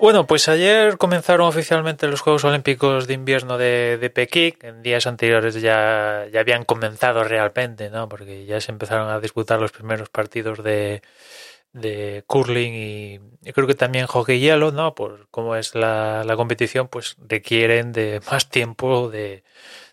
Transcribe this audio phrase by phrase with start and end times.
[0.00, 4.54] Bueno, pues ayer comenzaron oficialmente los Juegos Olímpicos de Invierno de, de Pekín.
[4.62, 8.08] En días anteriores ya, ya habían comenzado realmente, ¿no?
[8.08, 11.02] Porque ya se empezaron a disputar los primeros partidos de,
[11.74, 14.94] de curling y, y creo que también hockey hielo, ¿no?
[14.94, 19.44] Por cómo es la, la competición, pues requieren de más tiempo de,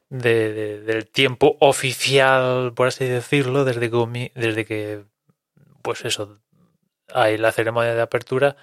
[0.09, 5.03] de, de- del tiempo oficial, por así decirlo, desde que, desde que
[5.81, 6.39] pues eso,
[7.13, 8.57] hay la ceremonia de apertura,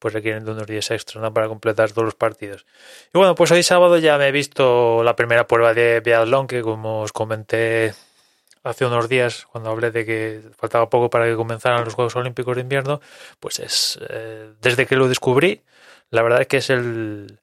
[0.00, 1.32] pues requieren de unos días extra ¿no?
[1.32, 2.66] para completar todos los partidos.
[3.14, 6.62] Y bueno, pues hoy sábado ya me he visto la primera prueba de biatlón, que
[6.62, 7.94] como os comenté
[8.64, 12.56] hace unos días, cuando hablé de que faltaba poco para que comenzaran los Juegos Olímpicos
[12.56, 13.00] de Invierno,
[13.38, 15.62] pues es, eh, desde que lo descubrí,
[16.10, 17.38] la verdad es que es el,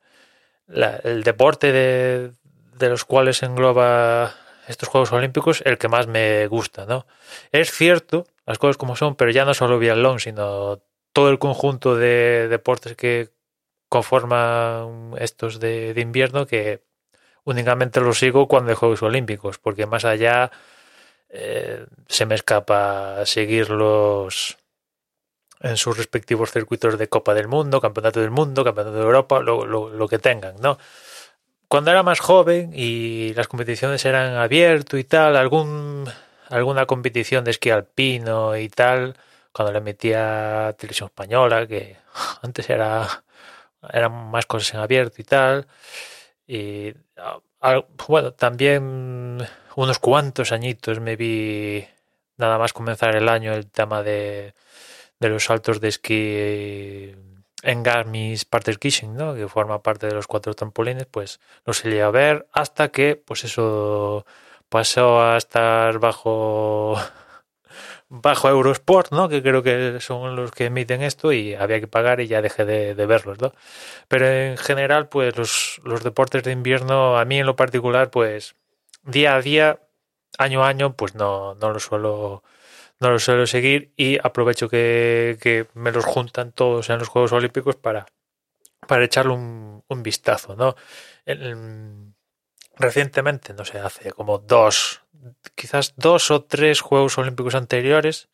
[1.03, 2.31] el deporte de,
[2.77, 4.35] de los cuales engloba
[4.67, 7.05] estos Juegos Olímpicos el que más me gusta, ¿no?
[7.51, 10.81] Es cierto, las cosas como son, pero ya no solo biatlón, sino
[11.17, 13.31] todo el conjunto de deportes que
[13.89, 16.83] conforman estos de, invierno que
[17.43, 20.51] únicamente los sigo cuando hay Juegos Olímpicos, porque más allá
[21.29, 24.59] eh, se me escapa seguirlos
[25.59, 29.65] en sus respectivos circuitos de Copa del Mundo, Campeonato del Mundo, Campeonato de Europa, lo,
[29.65, 30.77] lo, lo que tengan, ¿no?
[31.67, 36.07] Cuando era más joven y las competiciones eran abierto y tal, algún
[36.49, 39.15] alguna competición de esquí alpino y tal,
[39.57, 41.97] cuando le metía televisión española, que
[42.43, 43.23] antes era
[43.91, 45.67] eran más cosas en abierto y tal.
[46.47, 47.39] Y ah,
[48.07, 49.39] bueno, también
[49.75, 51.87] unos cuantos añitos me vi
[52.37, 54.53] nada más comenzar el año el tema de,
[55.19, 57.15] los saltos de esquí
[57.63, 59.33] en Garmisch Parterkirchen, ¿no?
[59.33, 63.15] que forma parte de los cuatro trampolines, pues no se llegué a ver hasta que,
[63.15, 64.25] pues eso
[64.69, 66.95] pasó a estar bajo
[68.09, 69.29] bajo Eurosport, ¿no?
[69.29, 72.65] Que creo que son los que emiten esto y había que pagar y ya dejé
[72.65, 73.53] de, de verlos, ¿no?
[74.07, 78.55] Pero en general, pues los, los deportes de invierno, a mí en lo particular, pues
[79.03, 79.81] día a día,
[80.37, 82.43] año a año, pues no, no lo suelo
[82.99, 87.75] no lo suelo seguir y aprovecho que, me los juntan todos en los Juegos Olímpicos
[87.75, 88.07] para,
[88.87, 90.75] para echarle un, vistazo, ¿no?
[92.79, 95.01] Recientemente, no sé, hace como dos,
[95.55, 98.29] quizás dos o tres Juegos Olímpicos anteriores,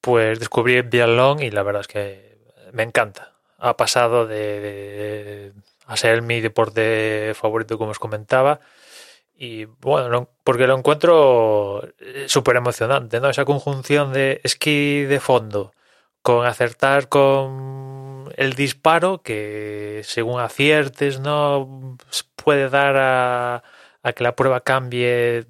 [0.00, 2.38] pues descubrí biatlón y la verdad es que
[2.72, 3.34] me encanta.
[3.58, 5.52] Ha pasado de,
[5.86, 8.60] a ser mi deporte favorito, como os comentaba,
[9.36, 11.88] y bueno, porque lo encuentro
[12.26, 13.30] súper emocionante, ¿no?
[13.30, 15.72] Esa conjunción de esquí de fondo
[16.22, 17.87] con acertar con
[18.44, 21.96] el disparo que según aciertes, ¿no?
[22.36, 23.62] Puede dar a,
[24.14, 25.46] que la prueba cambie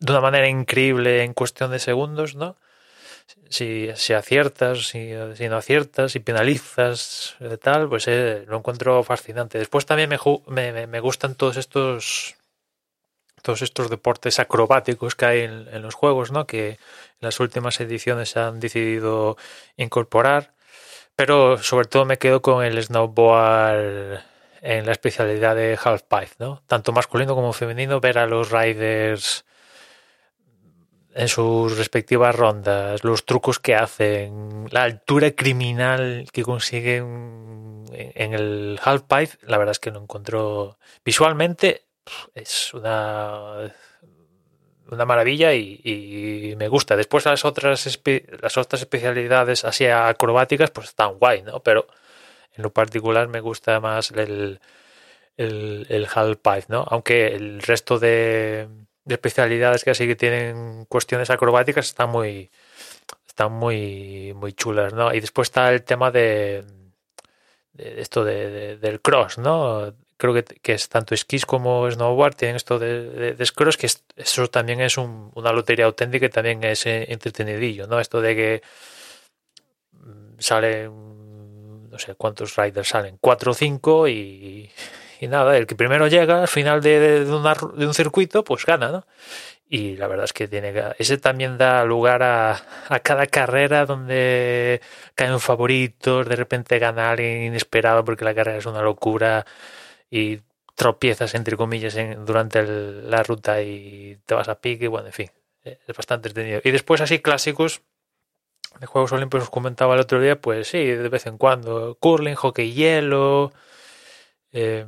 [0.00, 2.56] de una manera increíble en cuestión de segundos, ¿no?
[3.50, 9.02] Si, si aciertas, si, si no aciertas, si penalizas, eh, tal, pues eh, lo encuentro
[9.04, 9.58] fascinante.
[9.58, 10.18] Después también me,
[10.72, 12.36] me- me gustan todos estos
[13.42, 16.46] todos estos deportes acrobáticos que hay en, en los juegos, ¿no?
[16.46, 16.78] Que en
[17.20, 19.36] las últimas ediciones se han decidido
[19.76, 20.54] incorporar.
[21.16, 24.20] Pero sobre todo me quedo con el snowboard
[24.62, 26.62] en la especialidad de halfpipe, ¿no?
[26.66, 29.44] Tanto masculino como femenino, ver a los riders
[31.14, 38.80] en sus respectivas rondas, los trucos que hacen, la altura criminal que consiguen en el
[38.82, 41.84] halfpipe, la verdad es que lo encontró visualmente
[42.34, 43.72] es una
[44.90, 46.96] una maravilla y, me gusta.
[46.96, 47.86] Después las otras
[48.40, 51.60] las otras especialidades así acrobáticas pues están guay, ¿no?
[51.60, 51.86] Pero
[52.56, 54.60] en lo particular me gusta más el
[55.36, 56.84] el, el halfpipe, ¿no?
[56.90, 58.68] Aunque el resto de,
[59.04, 62.50] de especialidades que así que tienen cuestiones acrobáticas están muy
[63.26, 65.12] están muy muy chulas, ¿no?
[65.14, 66.64] Y después está el tema de,
[67.72, 69.94] de esto de- del cross, ¿no?
[70.24, 73.84] Creo que, que es tanto esquís como snowboard tienen esto de, de, de cross que
[73.88, 78.00] es- eso también es un- una lotería auténtica y también es eh, entretenidillo, ¿no?
[78.00, 78.62] Esto de que
[79.92, 84.70] mm, salen no sé cuántos riders salen, cuatro o cinco y,
[85.20, 88.64] y nada, el que primero llega al final de, de, una de un circuito, pues
[88.64, 89.06] gana, ¿no?
[89.68, 92.52] Y la verdad es que tiene ese también da lugar a,
[92.88, 94.80] a cada carrera donde
[95.14, 99.46] caen favoritos, de repente gana alguien inesperado porque la carrera es una locura
[100.10, 100.40] y
[100.76, 105.12] tropiezas entre comillas en- durante el- la ruta y te vas a pique, bueno, en
[105.12, 105.30] fin,
[105.64, 106.60] eh, es bastante entretenido.
[106.64, 107.82] Y después así clásicos
[108.80, 112.34] de Juegos Olímpicos os comentaba el otro día, pues sí, de vez en cuando, curling,
[112.34, 113.52] hockey hielo,
[114.52, 114.84] eh,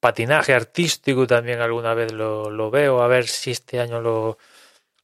[0.00, 4.38] patinaje artístico también alguna vez lo, lo veo, a ver si este año lo,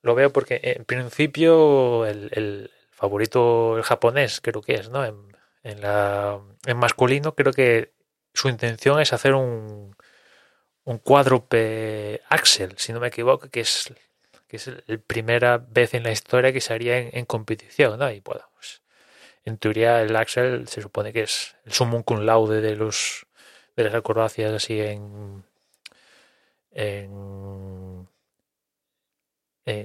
[0.03, 5.05] lo veo porque en principio el, el favorito el japonés creo que es, ¿no?
[5.05, 5.17] En,
[5.65, 7.93] En, la, en masculino creo que
[8.39, 9.97] su intención es hacer un,
[10.85, 13.93] un cuádruple axel, si no me equivoco, que es
[14.47, 18.09] que es la primera vez en la historia que se haría en, competición, ¿no?
[18.13, 18.81] Y bueno, pues,
[19.45, 23.27] en teoría el Axel se supone que es el sumum cum laude de los
[23.77, 25.45] de las acrobacias así en,
[26.71, 28.09] en,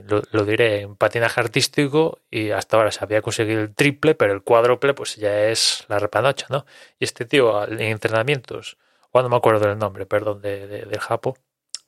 [0.07, 4.41] lo, diré en patinaje artístico y hasta ahora se había conseguido el triple, pero el
[4.41, 6.65] cuádruple pues ya es la repanocha, ¿no?
[6.99, 8.77] Y este tío en entrenamientos,
[9.11, 11.37] cuando me acuerdo del nombre, perdón, de, del Japo,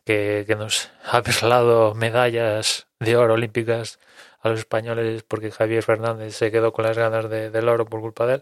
[0.05, 3.99] que, nos ha perlado medallas de oro olímpicas
[4.41, 8.01] a los españoles porque Javier Fernández se quedó con las ganas de, del oro por
[8.01, 8.41] culpa de él,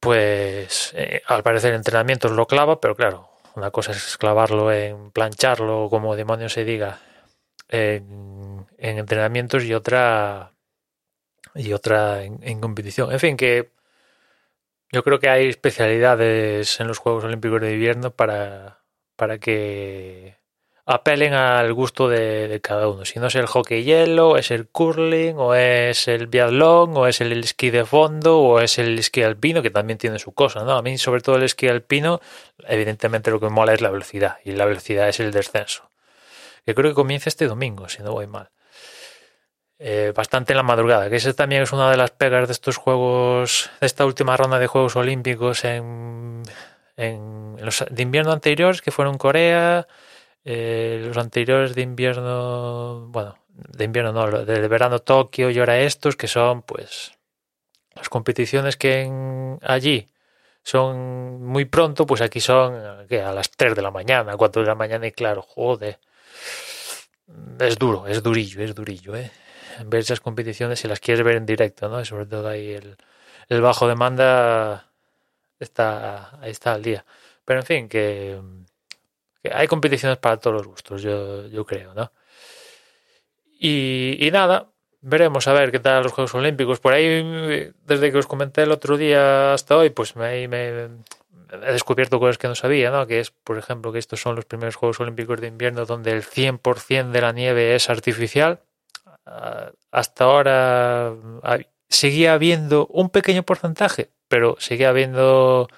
[0.00, 5.88] pues eh, al parecer entrenamientos lo clava, pero claro, una cosa es clavarlo en plancharlo,
[5.90, 6.98] como demonios se diga,
[7.72, 10.52] en, entrenamientos y otra
[11.54, 13.12] y otra en, competición.
[13.12, 13.70] En fin, que
[14.90, 18.80] yo creo que hay especialidades en los Juegos Olímpicos de Invierno para,
[19.16, 20.36] para que
[20.84, 23.04] apelen al gusto de, cada uno.
[23.04, 27.20] Si no es el hockey hielo, es el curling, o es el biatlón, o es
[27.20, 30.72] el esquí de fondo, o es el esquí alpino, que también tiene su cosa, ¿no?
[30.72, 32.20] A mí, sobre todo el esquí alpino,
[32.66, 35.88] evidentemente lo que me mola es la velocidad, y la velocidad es el descenso.
[36.64, 38.50] Que creo que comienza este domingo, si no voy mal.
[39.78, 42.76] Eh, bastante en la madrugada, que ese también es una de las pegas de estos
[42.76, 46.42] juegos, de esta última ronda de Juegos Olímpicos en,
[46.96, 49.88] en los de invierno anteriores, que fueron Corea,
[50.44, 56.16] eh, los anteriores de invierno, bueno, de invierno no, de verano Tokio y ahora estos,
[56.16, 57.12] que son pues
[57.94, 59.10] las competiciones que
[59.62, 60.08] allí
[60.64, 64.74] son muy pronto, pues aquí son a las 3 de la mañana, 4 de la
[64.74, 65.98] mañana y claro, joder,
[67.60, 69.30] es duro, es durillo, es durillo, ¿eh?
[69.86, 72.04] Ver esas competiciones si las quieres ver en directo, ¿no?
[72.04, 72.96] sobre todo ahí el,
[73.48, 74.90] el bajo demanda
[75.58, 77.04] está, ahí está al día.
[77.44, 78.38] Pero en fin, que
[79.50, 82.12] hay competiciones para todos los gustos, yo, yo creo, ¿no?
[83.64, 84.70] Y, nada,
[85.02, 86.80] veremos a ver qué tal los Juegos Olímpicos.
[86.80, 90.42] Por ahí, desde que os comenté el otro día hasta hoy, pues me
[91.52, 93.06] he descubierto cosas que no sabía, ¿no?
[93.06, 96.22] Que es, por ejemplo, que estos son los primeros Juegos Olímpicos de invierno donde el
[96.22, 98.60] 100% de la nieve es artificial.
[99.26, 101.58] Ah, hasta ahora ah,
[101.88, 105.68] seguía habiendo un pequeño porcentaje, pero seguía habiendo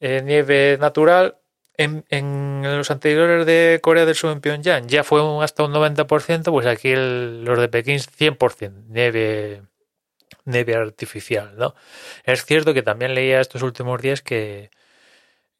[0.00, 1.36] eh, nieve natural
[1.76, 6.66] en, los anteriores de Corea del Sur en Pyongyang ya fue hasta un 90%, pues
[6.66, 9.62] aquí los de Pekín 100% nieve,
[10.44, 11.74] nieve artificial, ¿no?
[12.24, 14.70] Es cierto que también leía estos últimos días que,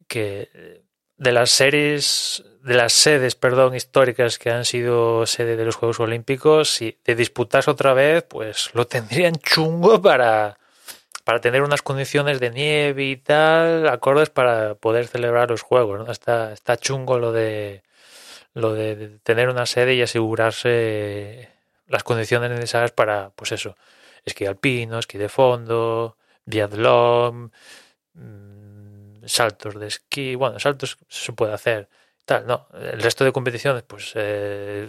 [0.09, 0.83] que
[1.17, 6.01] de las series, de las sedes, perdón, históricas que han sido sede de los Juegos
[6.01, 10.59] Olímpicos, si de disputarse otra vez, pues lo tendrían chungo para
[11.25, 16.01] para tener unas condiciones de nieve y tal acordes para poder celebrar los juegos.
[16.01, 16.11] ¿no?
[16.13, 17.83] Está, está chungo lo de
[18.55, 21.49] lo de tener una sede y asegurarse
[21.87, 23.77] las condiciones necesarias para, pues eso,
[24.25, 27.53] esquí alpino, esquí de fondo, biatlón,
[28.15, 28.52] mm,
[29.27, 31.89] saltos de esquí, bueno, saltos se puede hacer,
[32.25, 34.89] tal, no, el resto de competiciones, pues eh,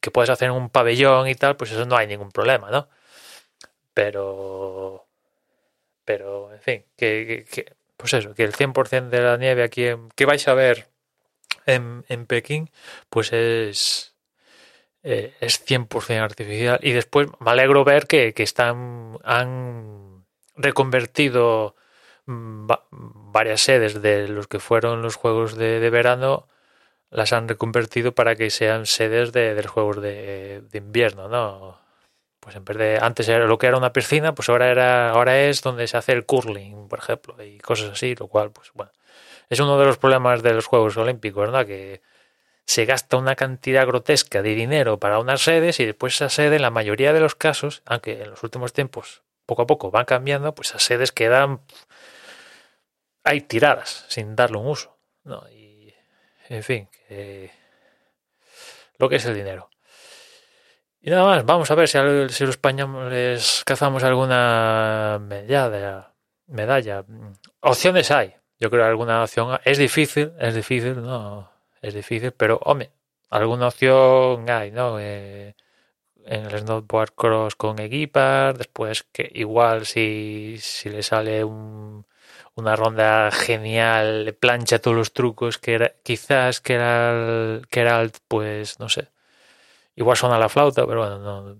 [0.00, 2.88] que puedes hacer en un pabellón y tal, pues eso no hay ningún problema, ¿no?
[3.94, 5.06] Pero
[6.06, 7.44] pero, en fin, que,
[7.96, 10.88] pues eso, que el 100% de la nieve aquí que vais a ver
[11.66, 12.70] en, en Pekín,
[13.10, 14.14] pues es,
[15.02, 16.78] eh, es 100% artificial.
[16.80, 21.74] Y después me alegro ver que, que están, han reconvertido
[22.26, 26.48] varias sedes de los que fueron los juegos de, verano,
[27.10, 31.78] las han reconvertido para que sean sedes de, los juegos de, invierno, ¿no?
[32.40, 35.40] pues en vez de antes era lo que era una piscina, pues ahora era ahora
[35.40, 38.92] es donde se hace el curling, por ejemplo, y cosas así, lo cual pues bueno,
[39.48, 41.66] es uno de los problemas de los Juegos Olímpicos, ¿verdad?
[41.66, 42.02] Que
[42.64, 46.62] se gasta una cantidad grotesca de dinero para unas sedes y después esa sede en
[46.62, 50.54] la mayoría de los casos, aunque en los últimos tiempos poco a poco van cambiando,
[50.54, 51.60] pues esas sedes quedan
[53.26, 55.42] hay tiradas sin darle un uso, ¿no?
[55.50, 55.92] Y
[56.48, 56.88] en fin,
[58.98, 59.68] lo que es el dinero.
[61.00, 66.12] Y nada más, vamos a ver si, si los españoles cazamos alguna medalla,
[66.46, 67.04] medalla.
[67.60, 68.34] Opciones hay.
[68.58, 71.50] Yo creo que alguna opción es difícil, es difícil, no,
[71.82, 72.90] es difícil, pero hombre,
[73.28, 74.98] alguna opción hay, ¿no?
[75.00, 75.54] Eh,
[76.26, 82.06] en el snowboard cross con equipas, después que igual si, si le sale un,
[82.54, 88.78] una ronda genial, plancha todos los trucos que era, quizás que era, que era pues
[88.80, 89.08] no sé,
[89.96, 91.56] Igual suena la flauta, pero bueno, no,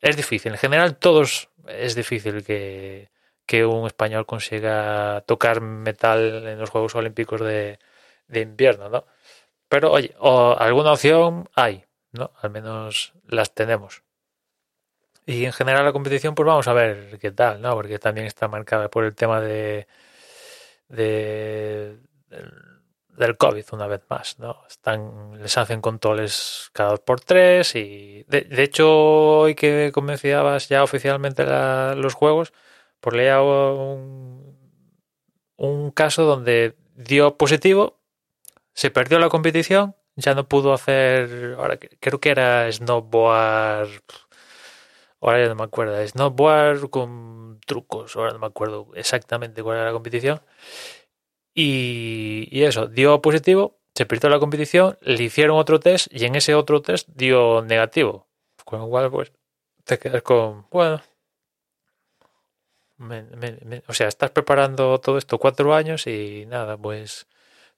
[0.00, 0.52] es difícil.
[0.52, 3.10] En general, todos es difícil que,
[3.46, 7.78] que un español consiga tocar metal en los Juegos Olímpicos de,
[8.28, 9.06] de invierno, ¿no?
[9.68, 12.32] Pero oye, o alguna opción hay, ¿no?
[12.40, 14.02] Al menos las tenemos.
[15.26, 17.74] Y en general la competición, pues vamos a ver qué tal, ¿no?
[17.74, 19.86] Porque también está marcada por el tema de,
[20.88, 21.98] de
[23.16, 24.58] del COVID una vez más, ¿no?
[24.68, 28.90] Están, les hacen controles cada dos por tres y de, hecho
[29.40, 31.44] hoy que comenciabas ya oficialmente
[31.96, 32.52] los juegos,
[33.00, 34.58] por leía un,
[35.56, 38.00] un caso donde dio positivo,
[38.74, 44.02] se perdió la competición, ya no pudo hacer, ahora creo que era snowboard,
[45.20, 49.86] ahora ya no me acuerdo, snowboard con trucos, ahora no me acuerdo exactamente cuál era
[49.86, 50.40] la competición
[51.54, 56.54] y, eso, dio positivo, se perdió la competición, le hicieron otro test y en ese
[56.54, 58.26] otro test dio negativo.
[58.64, 59.32] Con lo cual, pues,
[59.84, 61.00] te quedas con, bueno,
[63.88, 67.26] o sea, estás preparando todo esto cuatro años y nada, pues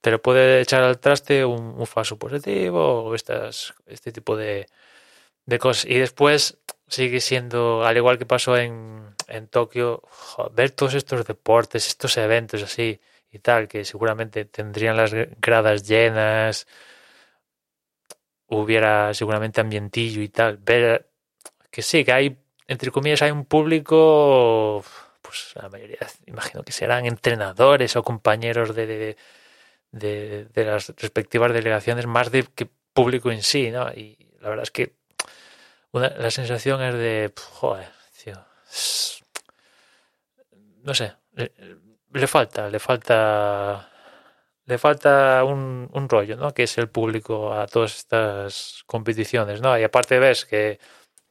[0.00, 4.66] te lo puede echar al traste un, falso positivo o estas, este tipo de,
[5.46, 5.86] de cosas.
[5.86, 10.02] Y después sigue siendo, al igual que pasó en, en Tokio,
[10.52, 13.00] ver todos estos deportes, estos eventos así
[13.30, 16.66] y tal, que seguramente tendrían las gradas llenas,
[18.48, 20.58] hubiera seguramente ambientillo y tal.
[20.58, 21.08] Ver
[21.70, 22.38] que sí, que hay,
[22.68, 24.84] entre comillas, hay un público,
[25.22, 29.16] pues la mayoría, imagino que serán entrenadores o compañeros de, de,
[29.98, 33.88] de, las respectivas delegaciones, más de que público en sí, ¿no?
[33.92, 34.94] Y la verdad es que
[35.92, 37.88] una, la sensación es de, joder,
[40.82, 41.12] no sé,
[42.12, 43.90] le falta, le falta,
[44.66, 46.54] le falta un, un, rollo, ¿no?
[46.54, 49.76] Que es el público a todas estas competiciones, ¿no?
[49.78, 50.78] Y aparte ves que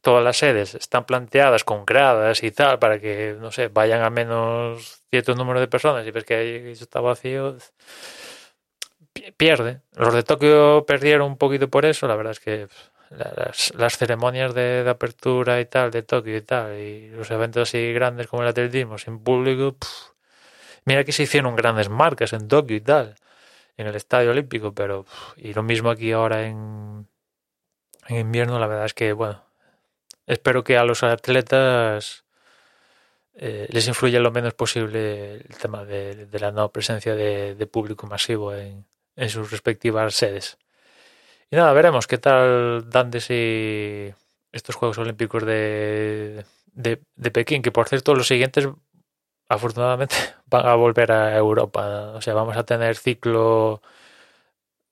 [0.01, 4.09] todas las sedes están planteadas con gradas y tal para que, no sé, vayan a
[4.09, 7.57] menos cierto número de personas y ves que ahí está vacío,
[9.37, 9.81] pierde.
[9.95, 12.67] Los de Tokio perdieron un poquito por eso, la verdad es que
[13.09, 17.69] las, las ceremonias de, de, apertura y tal de Tokio y tal y los eventos
[17.69, 19.77] así grandes como el atletismo sin público
[20.85, 23.15] Mira que se hicieron grandes marcas en Tokio y tal,
[23.75, 25.05] en el Estadio Olímpico, pero
[25.35, 27.07] y lo mismo aquí ahora en,
[28.07, 29.43] en invierno, la verdad es que, bueno,
[30.27, 32.25] espero que a los atletas
[33.35, 37.67] eh, les influya lo menos posible el tema de, de la no presencia de, de
[37.67, 40.57] público masivo en, en, sus respectivas sedes.
[41.49, 44.13] Y nada, veremos qué tal dan de
[44.51, 48.67] estos Juegos Olímpicos de, de, de Pekín, que por cierto los siguientes
[49.47, 50.15] afortunadamente
[50.47, 52.13] van a volver a Europa.
[52.15, 53.81] O sea, vamos a tener ciclo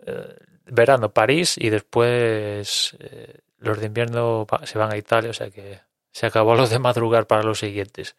[0.06, 5.32] eh, verano París y después eh, los de invierno se van a Italia.
[5.32, 5.80] O sea que
[6.12, 8.16] se acabó los de madrugar para los siguientes.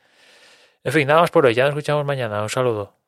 [0.84, 1.54] En fin, nada más por hoy.
[1.54, 2.42] Ya nos escuchamos mañana.
[2.42, 3.03] Un saludo.